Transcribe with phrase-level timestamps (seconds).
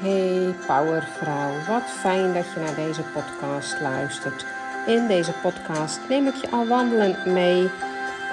[0.00, 4.46] Hey Powervrouw, wat fijn dat je naar deze podcast luistert.
[4.86, 7.70] In deze podcast neem ik je al wandelend mee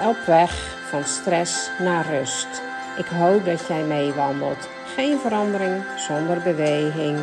[0.08, 0.52] op weg
[0.88, 2.62] van stress naar rust.
[2.98, 4.68] Ik hoop dat jij meewandelt.
[4.94, 7.18] Geen verandering zonder beweging.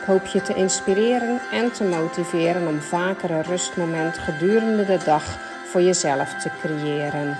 [0.00, 5.38] Ik hoop je te inspireren en te motiveren om vaker een rustmoment gedurende de dag
[5.64, 7.36] voor jezelf te creëren.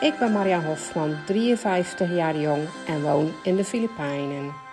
[0.00, 4.63] Ik ben Maria Hofman, 53 jaar jong en woon in de Filipijnen.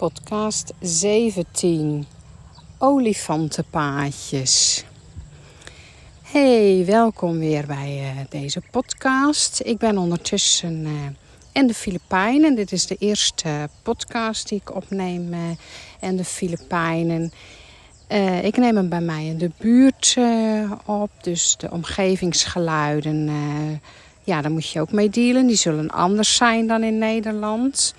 [0.00, 2.06] Podcast 17
[2.78, 4.84] Olifantenpaadjes.
[6.22, 9.60] Hey, welkom weer bij uh, deze podcast.
[9.64, 10.90] Ik ben ondertussen uh,
[11.52, 12.54] in de Filipijnen.
[12.54, 15.34] Dit is de eerste podcast die ik opneem
[16.00, 17.32] in de Filipijnen.
[18.42, 20.16] ik neem hem bij mij in de buurt
[20.84, 23.28] op, dus de omgevingsgeluiden
[24.24, 25.46] ja, daar moet je ook mee dealen.
[25.46, 27.94] Die zullen anders zijn dan in Nederland.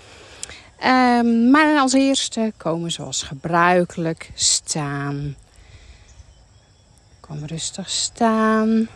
[0.83, 5.35] Um, maar als eerste komen zoals gebruikelijk staan.
[7.19, 8.87] Kom rustig staan.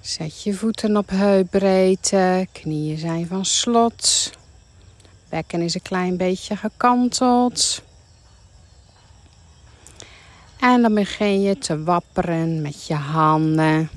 [0.00, 2.46] Zet je voeten op heupbreedte.
[2.52, 4.30] Knieën zijn van slot.
[5.28, 7.82] Bekken is een klein beetje gekanteld.
[10.60, 13.90] En dan begin je te wapperen met je handen.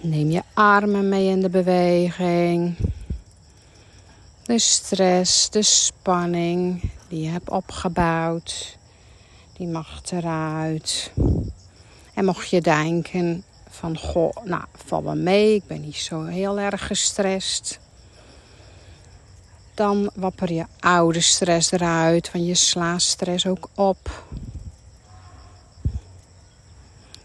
[0.00, 2.76] Neem je armen mee in de beweging.
[4.42, 8.78] De stress, de spanning die je hebt opgebouwd,
[9.56, 11.12] die mag eruit.
[12.14, 16.58] En mocht je denken, van goh, nou, val wel mee, ik ben niet zo heel
[16.58, 17.80] erg gestrest.
[19.74, 24.24] Dan wapper je oude stress eruit, want je slaat stress ook op.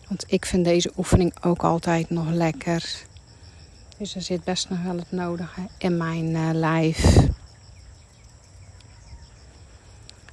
[0.07, 3.11] Want ik vind deze oefening ook altijd nog lekker.
[4.03, 7.15] Dus er zit best nog wel het nodige in mijn uh, lijf.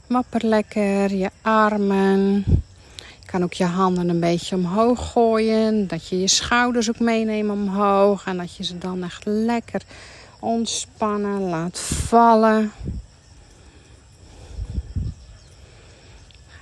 [0.07, 2.45] Wapper lekker je armen
[3.25, 5.87] kan ook je handen een beetje omhoog gooien.
[5.89, 8.25] Dat je je schouders ook meeneemt omhoog.
[8.27, 9.83] En dat je ze dan echt lekker
[10.41, 12.73] ontspannen laat vallen.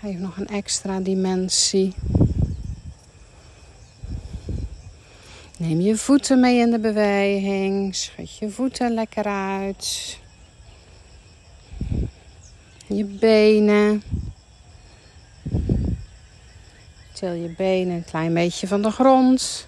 [0.00, 1.94] Geef nog een extra dimensie.
[5.58, 7.94] Neem je voeten mee in de beweging.
[7.94, 10.18] Schud je voeten lekker uit.
[12.86, 14.02] Je benen.
[17.12, 19.66] Til je benen een klein beetje van de grond.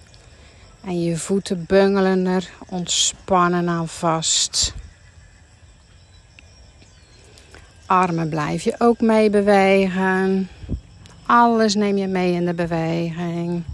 [0.85, 4.75] En je voeten bungelen er ontspannen aan vast.
[7.87, 10.49] Armen blijf je ook mee bewegen.
[11.27, 13.65] Alles neem je mee in de beweging.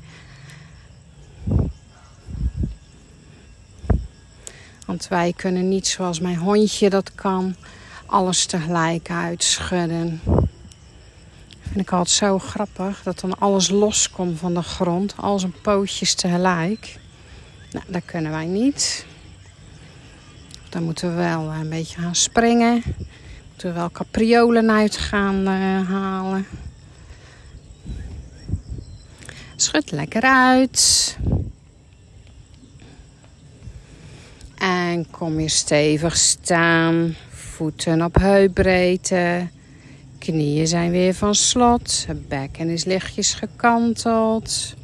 [4.86, 7.56] Want wij kunnen niet zoals mijn hondje dat kan,
[8.06, 10.20] alles tegelijk uitschudden
[11.76, 16.14] vind ik altijd zo grappig dat dan alles loskomt van de grond, al zijn pootjes
[16.14, 16.98] tegelijk.
[17.72, 19.06] Nou, dat kunnen wij niet.
[20.68, 22.82] Dan moeten we wel een beetje gaan springen.
[23.48, 26.46] Moeten we wel capriolen uit gaan uh, halen.
[29.56, 31.16] Schud lekker uit.
[35.04, 37.14] Kom je stevig staan.
[37.30, 39.48] Voeten op heupbreedte.
[40.18, 42.04] Knieën zijn weer van slot.
[42.06, 44.74] Het bekken is lichtjes gekanteld.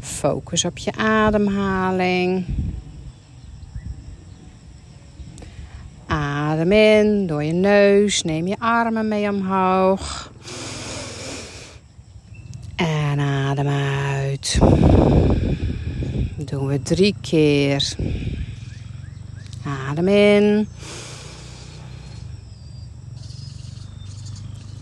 [0.00, 2.46] Focus op je ademhaling.
[6.06, 8.22] Adem in door je neus.
[8.22, 10.32] Neem je armen mee omhoog.
[12.76, 14.58] En adem uit.
[16.36, 17.96] doen we drie keer.
[19.64, 20.68] Adem in.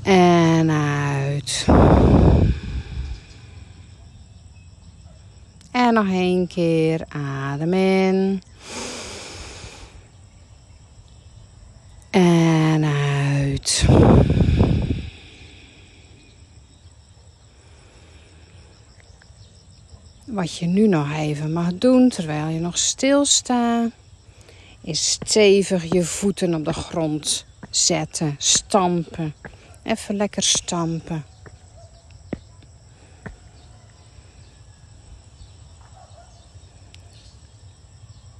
[0.02, 1.66] En uit.
[5.70, 8.42] En nog één keer adem in.
[12.10, 13.86] En uit.
[20.24, 23.90] Wat je nu nog even mag doen terwijl je nog stilstaat,
[24.88, 29.34] is stevig je voeten op de grond zetten, stampen.
[29.82, 31.24] Even lekker stampen.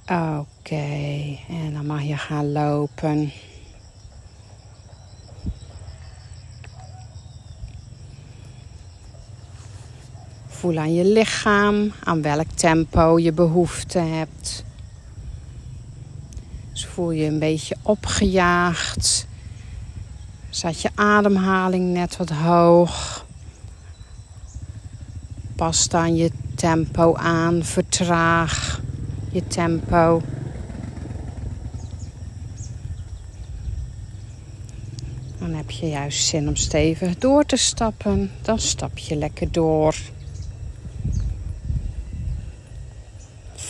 [0.07, 3.31] Oké, en dan mag je gaan lopen.
[10.47, 14.67] Voel aan je lichaam aan welk tempo je behoefte hebt.
[16.99, 19.27] Voel je een beetje opgejaagd.
[20.49, 23.25] Zat je ademhaling net wat hoog.
[25.55, 28.81] Pas dan je tempo aan, vertraag
[29.31, 30.21] je tempo.
[35.37, 38.31] Dan heb je juist zin om stevig door te stappen.
[38.41, 39.95] Dan stap je lekker door.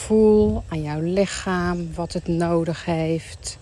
[0.09, 3.57] Voel aan jouw lichaam wat het nodig heeft.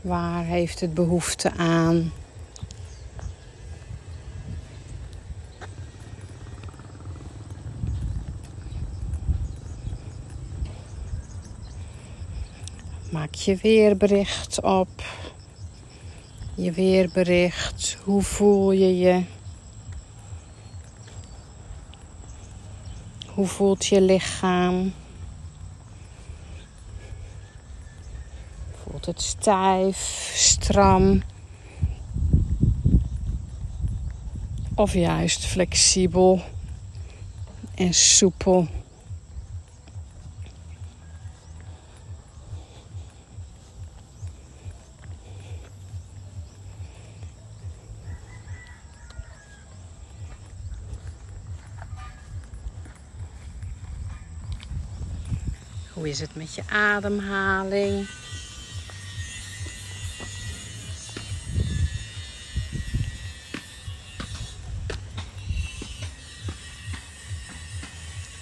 [0.00, 2.12] Waar heeft het behoefte aan?
[13.10, 15.02] Maak je weerbericht op.
[16.54, 17.96] Je weerbericht.
[18.04, 19.35] Hoe voel je je?
[23.36, 24.92] Hoe voelt je lichaam?
[28.82, 31.22] Voelt het stijf, stram?
[34.74, 36.42] Of juist flexibel
[37.74, 38.66] en soepel?
[56.06, 58.08] Hoe is het met je ademhaling?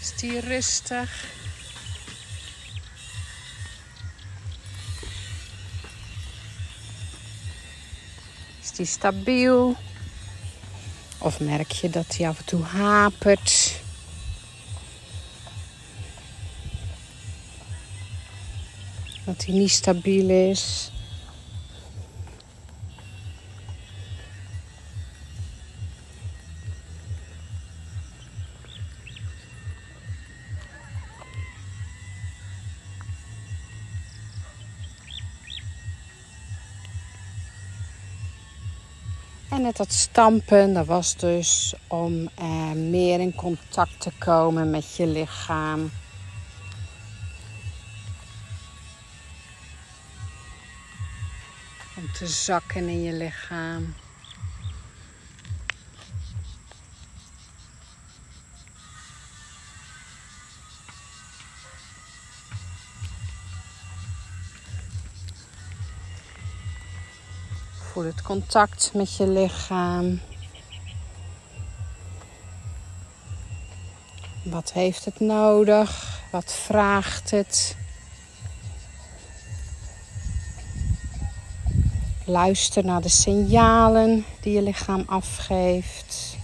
[0.00, 1.25] Is die rustig?
[8.62, 9.76] Is die stabiel?
[11.19, 13.82] Of merk je dat hij af en toe hapert?
[19.37, 20.91] Dat hij niet stabiel is.
[39.51, 44.97] En net dat stampen, dat was dus om eh, meer in contact te komen met
[44.97, 45.91] je lichaam.
[52.26, 53.94] Zakken in je lichaam.
[67.73, 70.21] Voel het contact met je lichaam.
[74.43, 76.21] Wat heeft het nodig?
[76.31, 77.76] Wat vraagt het?
[82.26, 86.37] Luister naar de signalen die je lichaam afgeeft.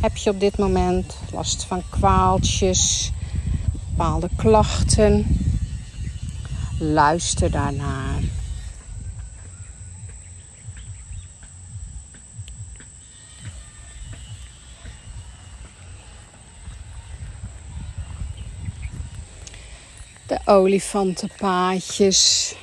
[0.00, 3.12] Heb je op dit moment last van kwaaltjes,
[3.88, 5.26] bepaalde klachten?
[6.78, 8.20] Luister daarnaar.
[20.26, 22.54] De olifantenpaadjes.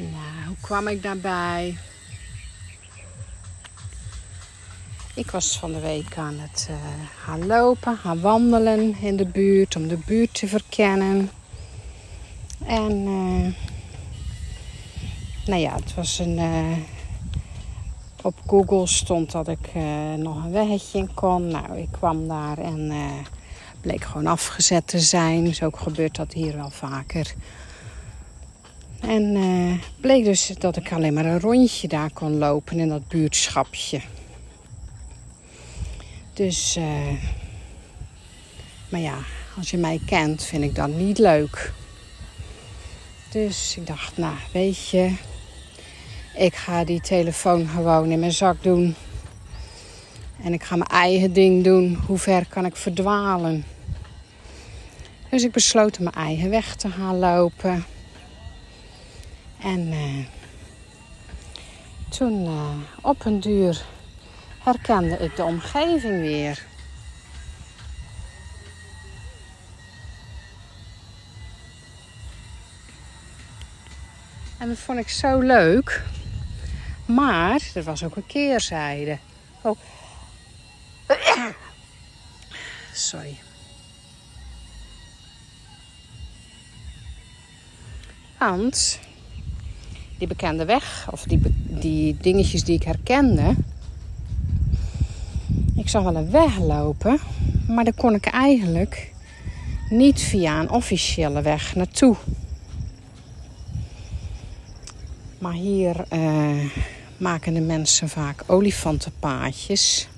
[0.00, 1.78] Nou, hoe kwam ik daarbij?
[5.14, 6.76] Ik was van de week aan het uh,
[7.24, 11.30] gaan lopen, gaan wandelen in de buurt om de buurt te verkennen.
[12.66, 13.54] En uh,
[15.46, 16.38] nou ja, het was een.
[16.38, 16.76] Uh,
[18.22, 19.74] op Google stond dat ik
[20.16, 21.48] nog een weggetje in kon.
[21.48, 22.92] Nou, ik kwam daar en
[23.80, 25.54] bleek gewoon afgezet te zijn.
[25.54, 27.34] Zo gebeurt dat hier wel vaker.
[29.00, 33.08] En uh, bleek dus dat ik alleen maar een rondje daar kon lopen in dat
[33.08, 34.00] buurtschapje.
[36.32, 37.12] Dus, uh,
[38.88, 39.18] maar ja,
[39.56, 41.72] als je mij kent, vind ik dat niet leuk.
[43.30, 45.12] Dus ik dacht, nou, weet je,
[46.36, 48.94] ik ga die telefoon gewoon in mijn zak doen.
[50.42, 51.98] En ik ga mijn eigen ding doen.
[52.06, 53.64] Hoe ver kan ik verdwalen?
[55.30, 57.84] Dus ik besloot mijn eigen weg te gaan lopen.
[59.62, 60.26] En uh,
[62.08, 63.84] toen uh, op een duur
[64.58, 66.64] herkende ik de omgeving weer.
[74.58, 76.02] En dat vond ik zo leuk.
[77.06, 79.18] Maar er was ook een keerzijde.
[79.60, 79.78] Oh.
[82.92, 83.38] Sorry.
[88.38, 88.98] Want
[90.20, 91.40] die bekende weg, of die,
[91.80, 93.54] die dingetjes die ik herkende.
[95.74, 97.18] Ik zag wel een weg lopen,
[97.68, 99.12] maar daar kon ik eigenlijk
[99.90, 102.16] niet via een officiële weg naartoe.
[105.38, 106.64] Maar hier uh,
[107.16, 110.08] maken de mensen vaak olifantenpaadjes.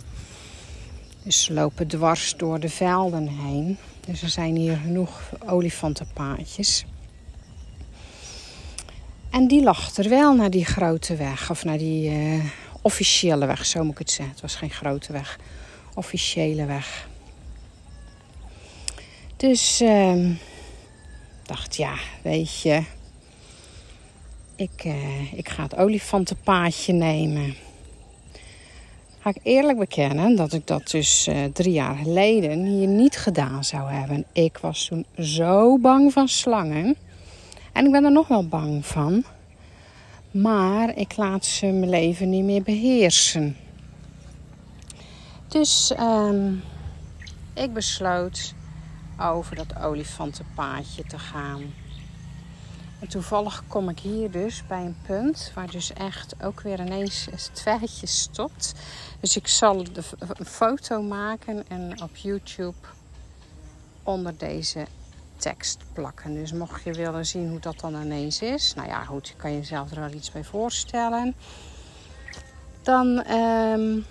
[1.23, 3.77] Dus ze lopen dwars door de velden heen.
[4.07, 6.85] Dus er zijn hier genoeg olifantenpaadjes.
[9.33, 12.45] En die lag er wel naar die grote weg, of naar die uh,
[12.83, 14.35] officiële weg, zo moet ik het zeggen.
[14.35, 15.39] Het was geen grote weg,
[15.95, 17.09] officiële weg.
[19.37, 20.31] Dus uh,
[21.43, 22.83] dacht, ja, weet je,
[24.57, 27.55] ik, uh, ik ga het olifantenpaadje nemen.
[29.19, 33.65] Ga ik eerlijk bekennen dat ik dat dus uh, drie jaar geleden hier niet gedaan
[33.65, 34.25] zou hebben.
[34.33, 36.97] Ik was toen zo bang van slangen.
[37.73, 39.25] En ik ben er nog wel bang van.
[40.31, 43.57] Maar ik laat ze mijn leven niet meer beheersen.
[45.49, 46.63] Dus um,
[47.55, 48.55] ik besloot
[49.21, 51.63] over dat olifantenpaadje te gaan.
[53.01, 57.27] En toevallig kom ik hier dus bij een punt waar dus echt ook weer ineens
[57.31, 58.75] het twijtje stopt.
[59.21, 62.77] Dus ik zal de, een foto maken en op YouTube
[64.03, 64.87] onder deze
[65.43, 66.35] tekst plakken.
[66.35, 69.57] Dus mocht je willen zien hoe dat dan ineens is, nou ja, goed, kan je
[69.57, 71.35] jezelf er wel iets bij voorstellen.
[72.83, 74.05] Dan, um,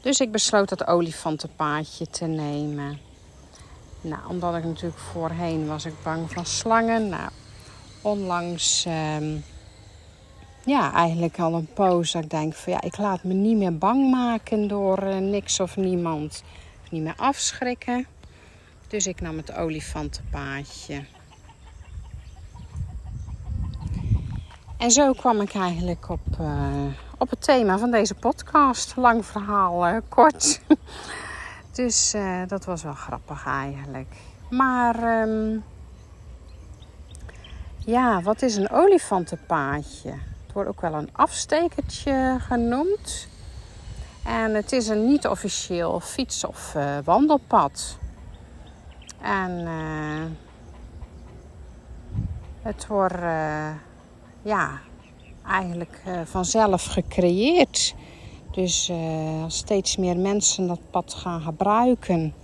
[0.00, 2.98] dus ik besloot dat olifantenpaadje te nemen.
[4.00, 7.08] Nou, omdat ik natuurlijk voorheen was ik bang van slangen.
[7.08, 7.30] Nou,
[8.02, 8.84] onlangs,
[9.18, 9.44] um,
[10.64, 13.78] ja, eigenlijk al een poos dat ik denk van ja, ik laat me niet meer
[13.78, 16.42] bang maken door uh, niks of niemand.
[16.90, 18.06] Niet meer afschrikken.
[18.88, 21.04] Dus ik nam het olifantenpaadje.
[24.76, 26.84] En zo kwam ik eigenlijk op, uh,
[27.18, 28.96] op het thema van deze podcast.
[28.96, 30.60] Lang verhaal, uh, kort.
[31.72, 34.14] dus uh, dat was wel grappig eigenlijk.
[34.50, 35.64] Maar um,
[37.78, 40.10] ja, wat is een olifantenpaadje?
[40.10, 43.28] Het wordt ook wel een afstekertje genoemd.
[44.24, 47.98] En het is een niet-officieel fiets- of wandelpad.
[49.20, 50.24] En uh,
[52.62, 53.70] het wordt uh,
[54.42, 54.80] ja,
[55.46, 57.94] eigenlijk uh, vanzelf gecreëerd.
[58.50, 58.92] Dus
[59.42, 62.34] als steeds meer mensen dat pad gaan gebruiken,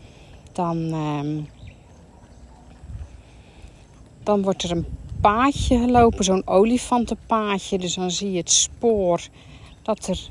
[0.52, 1.40] dan, ehm,
[4.22, 4.86] dan wordt er een
[5.20, 7.78] paadje gelopen, zo'n olifantenpaadje.
[7.78, 9.28] Dus dan zie je het spoor
[9.82, 10.26] dat er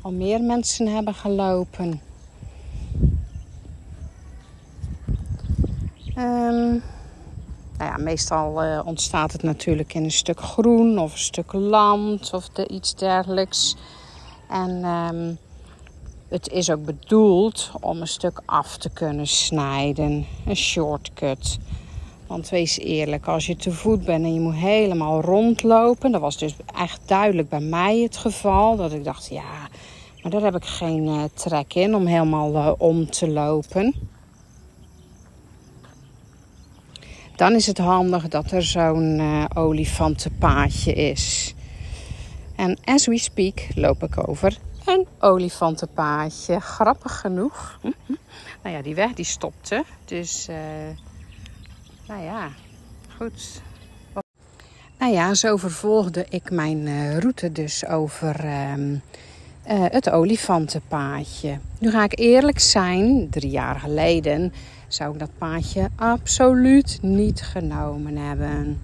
[0.00, 2.00] al meer mensen hebben gelopen.
[6.18, 6.82] Um,
[7.78, 12.32] nou ja, meestal uh, ontstaat het natuurlijk in een stuk groen of een stuk land
[12.32, 13.76] of iets dergelijks.
[14.48, 15.38] En um,
[16.28, 20.26] het is ook bedoeld om een stuk af te kunnen snijden.
[20.46, 21.58] Een shortcut.
[22.26, 26.12] Want wees eerlijk, als je te voet bent en je moet helemaal rondlopen.
[26.12, 28.76] Dat was dus echt duidelijk bij mij het geval.
[28.76, 29.68] Dat ik dacht, ja,
[30.22, 34.13] maar daar heb ik geen uh, trek in om helemaal uh, om te lopen.
[37.36, 41.54] Dan is het handig dat er zo'n uh, olifantenpaadje is.
[42.56, 46.60] En as we speak loop ik over een olifantenpaadje.
[46.60, 47.78] Grappig genoeg.
[48.62, 49.84] nou ja, die weg die stopte.
[50.04, 50.56] Dus, uh,
[52.06, 52.48] nou ja,
[53.16, 53.62] goed.
[54.98, 58.98] Nou ja, zo vervolgde ik mijn uh, route dus over uh,
[59.66, 61.58] het olifantenpaadje.
[61.78, 64.52] Nu ga ik eerlijk zijn, drie jaar geleden
[64.94, 68.80] zou ik dat paadje absoluut niet genomen hebben.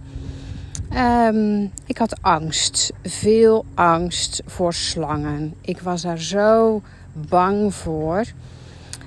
[0.97, 5.55] Um, ik had angst, veel angst voor slangen.
[5.61, 8.25] Ik was daar zo bang voor.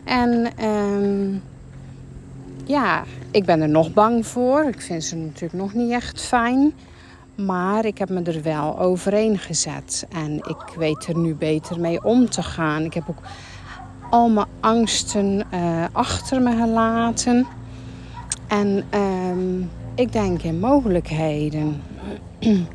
[0.03, 1.41] En um,
[2.65, 4.63] ja, ik ben er nog bang voor.
[4.63, 6.73] Ik vind ze natuurlijk nog niet echt fijn.
[7.35, 10.05] Maar ik heb me er wel overheen gezet.
[10.09, 12.83] En ik weet er nu beter mee om te gaan.
[12.83, 13.21] Ik heb ook
[14.13, 17.47] al mijn angsten uh, achter me gelaten.
[18.47, 19.65] En uh,
[19.95, 21.81] ik denk in mogelijkheden.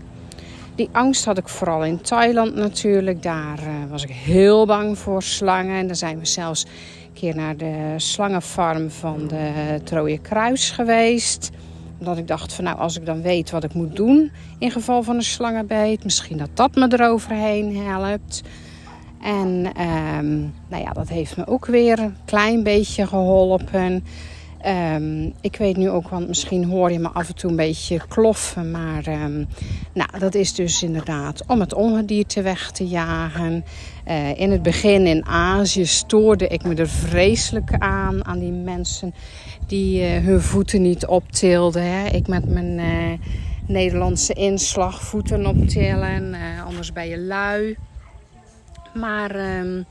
[0.75, 3.23] Die angst had ik vooral in Thailand natuurlijk.
[3.23, 5.78] Daar uh, was ik heel bang voor slangen.
[5.78, 11.50] En daar zijn we zelfs een keer naar de slangenfarm van de Trooie Kruis geweest.
[11.99, 15.02] dat ik dacht van nou, als ik dan weet wat ik moet doen in geval
[15.02, 18.42] van een slangenbeet, misschien dat dat me eroverheen helpt.
[19.23, 24.05] En ehm, nou ja, dat heeft me ook weer een klein beetje geholpen.
[24.61, 28.01] Ehm, ik weet nu ook, want misschien hoor je me af en toe een beetje
[28.09, 28.71] kloffen.
[28.71, 29.47] Maar um,
[29.95, 33.65] nou, dat is dus inderdaad om het ongedierte weg te jagen.
[34.09, 38.25] Uh, in het begin in Azië stoorde ik me er vreselijk aan.
[38.25, 39.15] Aan die mensen
[39.67, 41.83] die uh, hun voeten niet optilden.
[41.83, 42.09] Hè.
[42.09, 43.19] Ik met mijn uh,
[43.67, 46.35] Nederlandse inslag voeten optillen.
[46.67, 47.77] anders ben je lui.
[48.95, 49.59] Maar...
[49.59, 49.87] Um,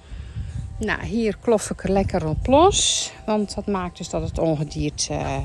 [0.80, 3.12] nou, hier klof ik er lekker op los.
[3.26, 5.38] Want dat maakt dus dat het ongedierte uh,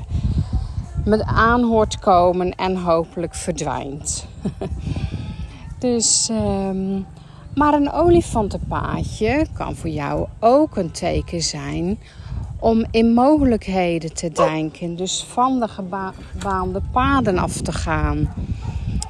[1.05, 4.27] me aan hoort komen en hopelijk verdwijnt.
[5.79, 7.05] dus, um,
[7.55, 11.99] maar een olifantenpaadje kan voor jou ook een teken zijn
[12.59, 14.95] om in mogelijkheden te denken.
[14.95, 18.33] Dus van de gebaande paden af te gaan.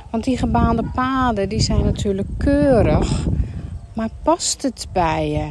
[0.09, 3.25] Want die gebaande paden die zijn natuurlijk keurig.
[3.93, 5.49] Maar past het bij je?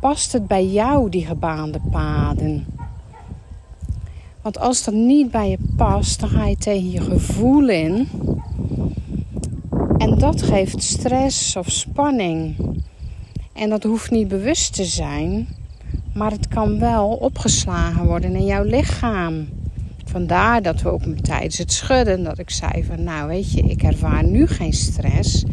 [0.00, 2.66] past het bij jou, die gebaande paden?
[4.42, 8.08] Want als dat niet bij je past, dan ga je tegen je gevoel in.
[9.98, 12.56] En dat geeft stress of spanning.
[13.52, 15.48] En dat hoeft niet bewust te zijn,
[16.14, 19.48] maar het kan wel opgeslagen worden in jouw lichaam.
[20.04, 23.82] Vandaar dat we ook tijdens het schudden, dat ik zei van nou weet je, ik
[23.82, 25.44] ervaar nu geen stress.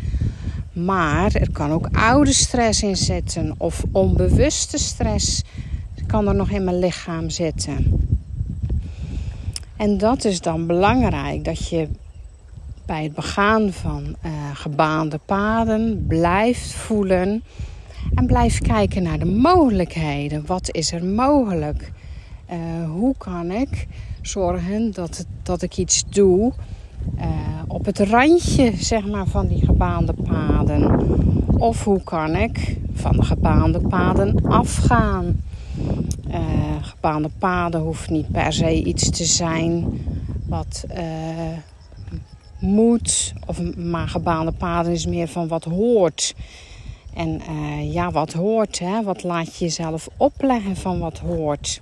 [0.73, 5.43] Maar er kan ook oude stress in zitten of onbewuste stress
[6.13, 8.07] kan er nog in mijn lichaam zitten.
[9.77, 11.87] En dat is dan belangrijk dat je
[12.85, 17.43] bij het begaan van uh, gebaande paden blijft voelen
[18.15, 20.45] en blijft kijken naar de mogelijkheden.
[20.45, 21.91] Wat is er mogelijk?
[22.51, 23.87] Uh, hoe kan ik
[24.21, 26.53] zorgen dat, dat ik iets doe
[27.17, 27.25] uh,
[27.67, 31.01] op het randje zeg maar, van die gebaande paden?
[31.60, 35.41] Of hoe kan ik van de gebaande paden afgaan?
[36.27, 36.36] Uh,
[36.82, 40.01] gebaande paden hoeft niet per se iets te zijn
[40.47, 40.99] wat uh,
[42.60, 43.34] moet.
[43.45, 46.36] Of, maar gebaande paden is meer van wat hoort.
[47.13, 47.41] En
[47.91, 49.04] ja, wat hoort, hè?
[49.04, 51.82] wat laat je jezelf opleggen van wat hoort.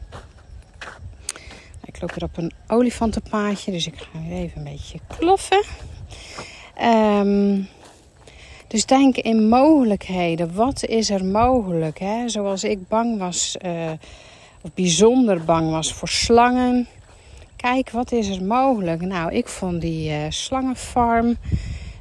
[2.02, 5.64] Ik loop weer op een olifantenpaadje, dus ik ga weer even een beetje kloffen.
[6.84, 7.68] Um,
[8.68, 10.54] dus denk in mogelijkheden.
[10.56, 12.00] Wat is er mogelijk?
[12.00, 12.30] Hè?
[12.30, 13.92] Zoals ik bang was, uh,
[14.62, 16.88] of bijzonder bang was voor slangen.
[17.56, 19.02] Kijk, wat is er mogelijk?
[19.02, 21.38] Nou, ik vond die uh, slangenfarm.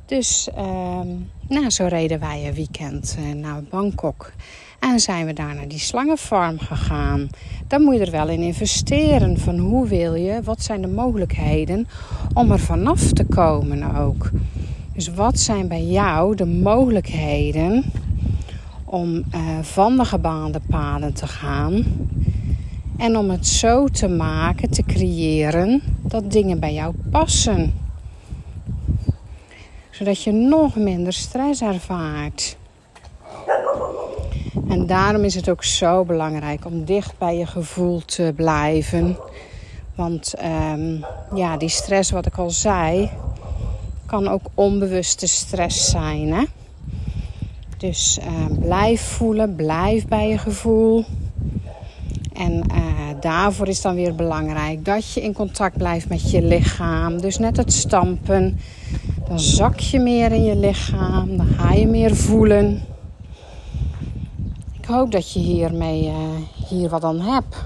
[0.07, 1.01] Dus uh,
[1.49, 4.33] nou, zo reden wij een weekend uh, naar Bangkok.
[4.81, 7.29] En zijn we daar naar die slangenfarm gegaan.
[7.67, 9.39] Dan moet je er wel in investeren.
[9.39, 11.89] Van hoe wil je, wat zijn de mogelijkheden
[12.35, 14.31] om er vanaf te komen ook.
[14.93, 17.85] Dus wat zijn bij jou de mogelijkheden
[18.85, 21.85] om uh, van de gebaande paden te gaan
[22.97, 27.75] en om het zo te maken, te creëren dat dingen bij jou passen.
[29.91, 32.57] Zodat je nog minder stress ervaart.
[34.71, 39.17] En daarom is het ook zo belangrijk om dicht bij je gevoel te blijven.
[39.95, 40.35] Want
[40.73, 41.05] um,
[41.35, 43.11] ja, die stress, wat ik al zei,
[44.07, 46.33] kan ook onbewuste stress zijn.
[46.33, 46.45] Hè?
[47.77, 51.05] Dus uh, blijf voelen, blijf bij je gevoel.
[52.33, 52.85] En uh,
[53.21, 57.21] daarvoor is dan weer belangrijk dat je in contact blijft met je lichaam.
[57.21, 58.61] Dus net het stampen,
[59.29, 62.83] dan zak je meer in je lichaam, dan ga je meer voelen.
[64.91, 66.15] Hoop dat je hiermee uh,
[66.69, 67.57] hier wat aan hebt.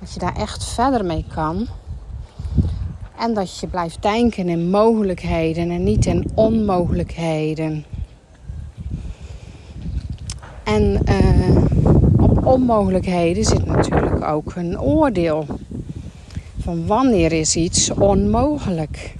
[0.00, 1.66] Dat je daar echt verder mee kan.
[3.18, 7.84] En dat je blijft denken in mogelijkheden en niet in onmogelijkheden.
[10.64, 11.56] En uh,
[12.18, 15.46] op onmogelijkheden zit natuurlijk ook een oordeel.
[16.58, 19.14] Van wanneer is iets onmogelijk?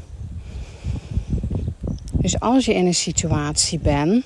[2.12, 4.24] Dus als je in een situatie bent,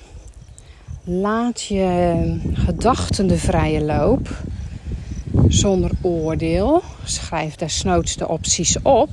[1.09, 4.29] laat je gedachten de vrije loop
[5.47, 6.81] zonder oordeel.
[7.03, 9.09] Schrijf desnoods de opties op.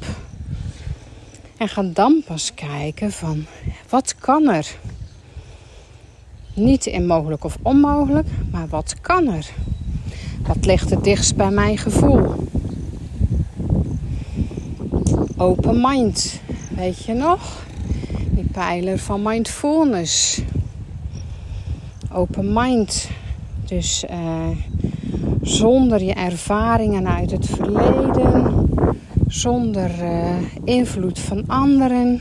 [1.57, 3.45] En ga dan pas kijken van
[3.89, 4.77] wat kan er?
[6.55, 9.47] Niet in mogelijk of onmogelijk, maar wat kan er?
[10.47, 12.49] Wat ligt het dichtst bij mijn gevoel?
[15.37, 16.41] Open mind,
[16.77, 17.65] weet je nog?
[18.31, 20.43] Die pijler van mindfulness.
[22.17, 23.11] Open mind.
[23.65, 24.49] Dus uh,
[25.43, 28.69] zonder je ervaringen uit het verleden,
[29.27, 32.21] zonder uh, invloed van anderen,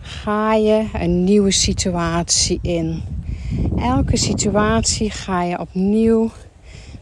[0.00, 3.02] ga je een nieuwe situatie in.
[3.76, 6.30] Elke situatie ga je opnieuw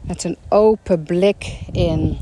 [0.01, 2.17] met een open blik in.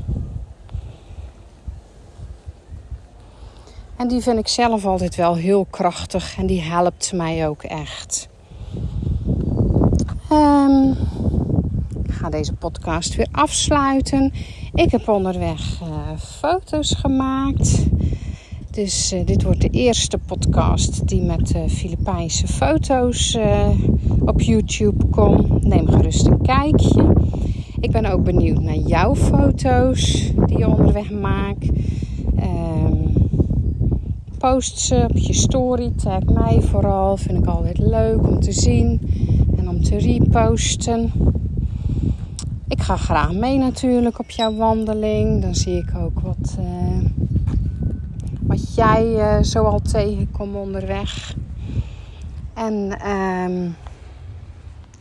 [3.95, 8.29] En die vind ik zelf altijd wel heel krachtig en die helpt mij ook echt.
[10.31, 10.91] Um,
[12.03, 14.31] ik deze podcast weer afsluiten.
[14.73, 15.87] Ik heb onderweg uh,
[16.19, 17.85] foto's gemaakt.
[18.71, 23.37] Dus uh, dit wordt de eerste podcast die met uh, Filipijnse foto's
[24.19, 25.63] op YouTube komt.
[25.63, 27.13] Neem gerust een kijkje.
[27.79, 31.69] Ik ben ook benieuwd naar jouw foto's die je onderweg maakt.
[32.39, 33.13] Um,
[34.37, 35.91] post ze op je story.
[35.95, 37.17] Tag mij vooral.
[37.17, 39.01] Vind ik altijd leuk om te zien
[39.57, 41.11] en om te reposten.
[42.69, 45.41] Ik ga graag mee natuurlijk op jouw wandeling.
[45.41, 47.09] Dan zie ik ook wat, uh,
[48.41, 51.35] wat jij uh, zo al tegenkomt onderweg.
[52.53, 52.73] En
[53.09, 53.75] um,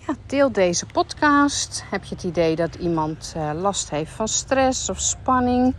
[0.07, 1.85] ja, deel deze podcast.
[1.91, 5.75] Heb je het idee dat iemand uh, last heeft van stress of spanning?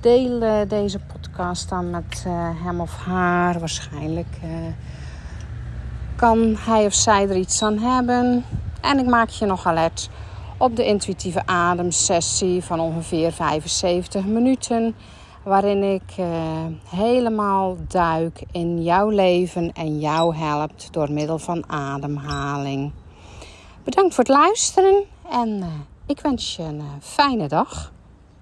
[0.00, 2.24] Deel deze podcast dan met
[2.64, 3.58] hem of haar.
[3.58, 4.36] Waarschijnlijk
[6.16, 8.44] kan hij of zij er iets aan hebben.
[8.80, 10.10] En ik maak je nog alert
[10.60, 14.94] op de intuïtieve ademsessie van ongeveer 75 minuten.
[15.44, 16.26] Waarin ik uh,
[16.88, 22.92] helemaal duik in jouw leven en jou helpt door middel van ademhaling.
[23.84, 25.66] Bedankt voor het luisteren en uh,
[26.06, 27.92] ik wens je een uh, fijne dag.